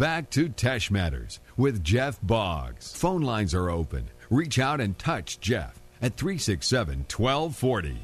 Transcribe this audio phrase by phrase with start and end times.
[0.00, 2.90] back to Tesh Matters with Jeff Boggs.
[2.96, 4.08] Phone lines are open.
[4.30, 7.98] Reach out and touch Jeff at 367 1240.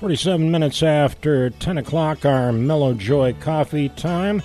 [0.00, 4.42] 47 minutes after 10 o'clock, our Mello Joy coffee time.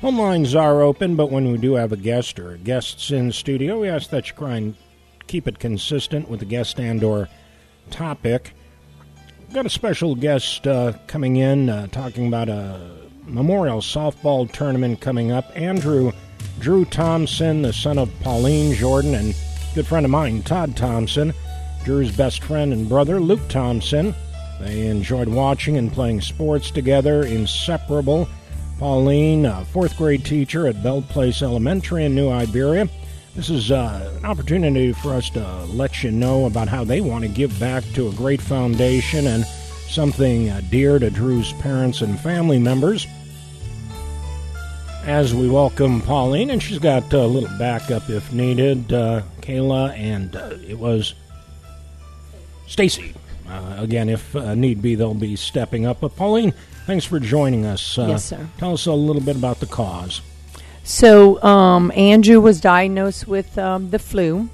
[0.00, 3.78] Phone lines are open, but when we do have a guest or guests in studio,
[3.78, 4.74] we ask that you try and
[5.26, 7.28] keep it consistent with the guest and or
[7.90, 8.54] topic.
[9.40, 15.00] We've got a special guest uh, coming in uh, talking about a memorial softball tournament
[15.00, 15.50] coming up.
[15.54, 16.12] Andrew
[16.58, 19.34] Drew Thompson, the son of Pauline Jordan and
[19.74, 21.32] good friend of mine, Todd Thompson.
[21.84, 24.14] Drew's best friend and brother, Luke Thompson.
[24.60, 28.28] They enjoyed watching and playing sports together, inseparable.
[28.78, 32.88] Pauline, a fourth grade teacher at Belle Place Elementary in New Iberia.
[33.34, 37.22] This is uh, an opportunity for us to let you know about how they want
[37.22, 42.18] to give back to a great foundation and something uh, dear to Drew's parents and
[42.18, 43.06] family members.
[45.08, 50.36] As we welcome Pauline, and she's got a little backup if needed, uh, Kayla, and
[50.36, 51.14] uh, it was
[52.66, 53.14] Stacy.
[53.48, 56.00] Uh, again, if uh, need be, they'll be stepping up.
[56.00, 56.52] But Pauline,
[56.84, 57.96] thanks for joining us.
[57.96, 58.46] yes, sir.
[58.58, 60.20] Tell us a little bit about the cause.
[60.84, 64.50] So, um, Andrew was diagnosed with um, the flu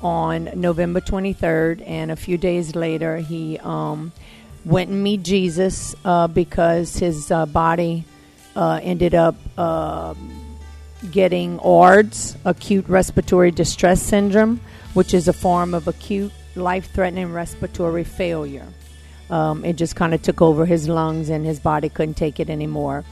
[0.00, 4.12] on November 23rd, and a few days later, he um,
[4.64, 8.06] went and meet Jesus uh, because his uh, body
[8.58, 10.14] uh, ended up uh,
[11.12, 14.60] getting ARDS, acute respiratory distress syndrome,
[14.94, 18.66] which is a form of acute life threatening respiratory failure.
[19.30, 22.50] Um, it just kind of took over his lungs, and his body couldn't take it
[22.50, 23.04] anymore.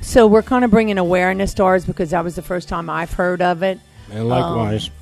[0.00, 3.12] So we're kind of bringing awareness to ARDS because that was the first time I've
[3.12, 3.78] heard of it.
[4.10, 4.88] And likewise.
[4.88, 4.94] Um,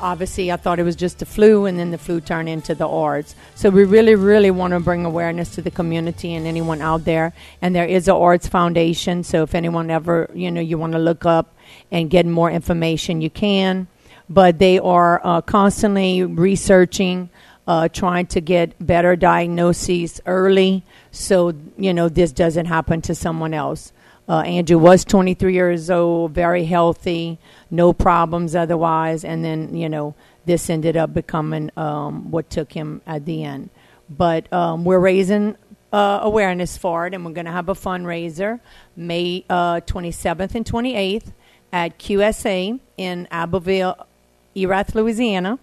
[0.00, 2.88] obviously, I thought it was just the flu, and then the flu turned into the
[2.88, 3.34] ARDS.
[3.54, 7.32] So we really, really want to bring awareness to the community and anyone out there.
[7.62, 9.22] And there is a ARDS Foundation.
[9.24, 11.54] So if anyone ever, you know, you want to look up
[11.90, 13.88] and get more information, you can.
[14.28, 17.30] But they are uh, constantly researching.
[17.66, 23.52] Uh, trying to get better diagnoses early so you know this doesn't happen to someone
[23.52, 23.92] else
[24.28, 27.38] uh, Andrew was 23 years old, very healthy,
[27.70, 33.00] no problems otherwise, and then you know this ended up becoming um, what took him
[33.06, 33.70] at the end.
[34.10, 35.56] But um, we're raising
[35.92, 38.60] uh, awareness for it, and we're going to have a fundraiser
[38.96, 41.32] May uh, 27th and 28th
[41.72, 44.06] at QSA in Abbeville,
[44.54, 45.58] Erath, Louisiana.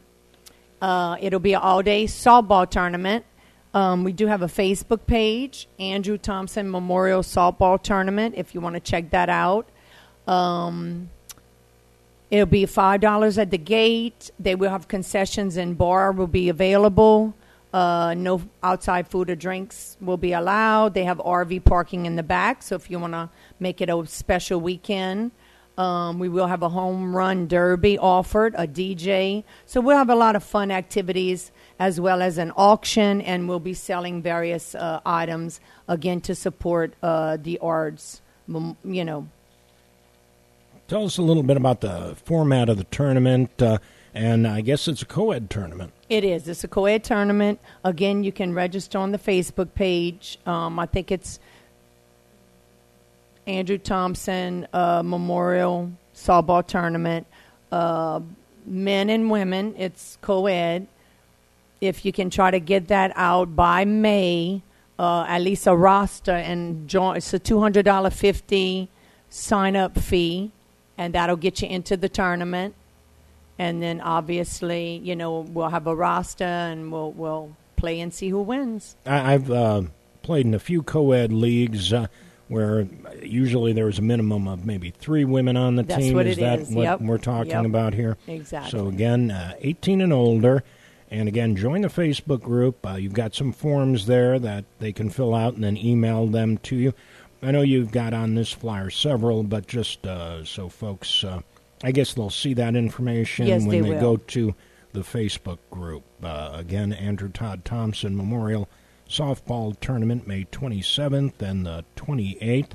[0.81, 3.25] Uh, it'll be an all-day softball tournament
[3.75, 8.75] um, we do have a Facebook page, Andrew Thompson Memorial Softball Tournament, if you want
[8.75, 9.67] to check that out.
[10.27, 11.09] Um,
[12.31, 14.31] it'll be $5 at the gate.
[14.39, 17.35] They will have concessions and bar will be available.
[17.73, 20.93] Uh, no outside food or drinks will be allowed.
[20.93, 24.07] They have RV parking in the back, so if you want to make it a
[24.07, 25.31] special weekend,
[25.77, 29.43] um, we will have a home run derby offered, a DJ.
[29.65, 33.59] So we'll have a lot of fun activities as well as an auction, and we'll
[33.59, 38.21] be selling various uh, items again to support uh, the ARDS.
[38.47, 39.27] You know.
[40.87, 43.79] Tell us a little bit about the format of the tournament, uh,
[44.13, 45.91] and I guess it's a co-ed tournament.
[46.09, 46.47] It is.
[46.47, 47.59] It's a co-ed tournament.
[47.83, 50.37] Again, you can register on the Facebook page.
[50.45, 51.39] Um, I think it's
[53.47, 57.27] Andrew Thompson uh, Memorial Softball Tournament.
[57.71, 58.21] Uh,
[58.65, 59.75] men and women.
[59.77, 60.87] It's co-ed
[61.81, 64.61] if you can try to get that out by May,
[64.97, 67.17] uh, at least a roster and join.
[67.17, 68.89] It's a two hundred dollar fifty
[69.29, 70.51] sign up fee,
[70.97, 72.75] and that'll get you into the tournament.
[73.57, 78.29] And then obviously, you know, we'll have a roster and we'll we'll play and see
[78.29, 78.95] who wins.
[79.05, 79.83] I, have uh,
[80.23, 81.93] played in a few co-ed leagues.
[81.93, 82.07] Uh,
[82.47, 82.87] where
[83.23, 86.15] usually there's a minimum of maybe three women on the That's team.
[86.15, 86.69] What is that is.
[86.69, 87.01] what yep.
[87.01, 87.65] we're talking yep.
[87.65, 88.17] about here?
[88.27, 88.71] Exactly.
[88.71, 90.63] So again, uh, 18 and older.
[91.11, 92.85] And again, join the Facebook group.
[92.85, 96.57] Uh, you've got some forms there that they can fill out and then email them
[96.59, 96.93] to you.
[97.41, 101.41] I know you've got on this flyer several, but just uh, so folks, uh,
[101.83, 104.55] I guess they'll see that information yes, when they, they go to
[104.93, 106.03] the Facebook group.
[106.23, 108.67] Uh, again, Andrew Todd Thompson Memorial
[109.09, 112.71] Softball Tournament, May 27th and the 28th.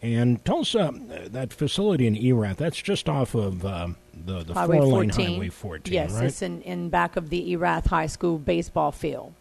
[0.00, 4.78] And Tulsa, uh, that facility in Erath, that's just off of um, the, the Highway
[4.78, 5.34] four lane 14.
[5.34, 6.24] Highway 14, Yes, right?
[6.24, 9.32] it's in, in back of the Erath High School baseball field.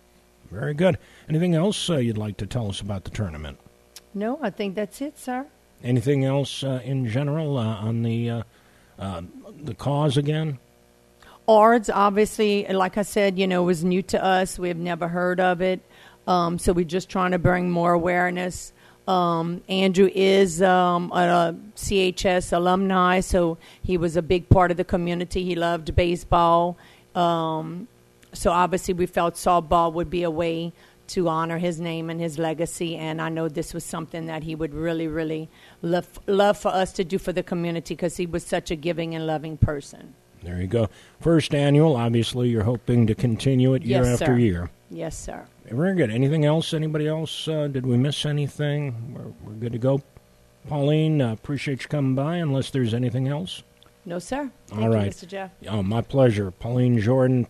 [0.51, 0.97] Very good.
[1.27, 3.57] Anything else uh, you'd like to tell us about the tournament?
[4.13, 5.47] No, I think that's it, sir.
[5.83, 8.43] Anything else uh, in general uh, on the uh,
[8.99, 9.21] uh,
[9.63, 10.59] the cause again?
[11.47, 14.59] ARDS, obviously, like I said, you know, was new to us.
[14.59, 15.81] We have never heard of it.
[16.31, 18.71] Um, so we're just trying to bring more awareness.
[19.07, 24.85] Um, Andrew is um, a CHS alumni, so he was a big part of the
[24.85, 25.43] community.
[25.43, 26.77] He loved baseball.
[27.15, 27.87] Um,
[28.33, 30.71] so obviously, we felt softball would be a way
[31.07, 32.95] to honor his name and his legacy.
[32.95, 35.49] And I know this was something that he would really, really
[35.81, 39.13] love, love for us to do for the community because he was such a giving
[39.13, 40.13] and loving person.
[40.43, 40.89] There you go.
[41.19, 44.37] First annual, obviously, you're hoping to continue it year Yes, after sir.
[44.37, 44.69] year.
[44.91, 45.45] Yes, sir.
[45.65, 46.11] Very good.
[46.11, 46.73] Anything else?
[46.73, 47.47] Anybody else?
[47.47, 49.13] Uh, did we miss anything?
[49.13, 50.01] We're, we're good to go.
[50.67, 52.35] Pauline, uh, appreciate you coming by.
[52.35, 53.63] Unless there's anything else.
[54.05, 54.51] No, sir.
[54.73, 55.05] All Thank right.
[55.05, 55.27] you, Mr.
[55.27, 55.51] Jeff.
[55.69, 56.51] Oh, my pleasure.
[56.51, 57.45] Pauline Jordan,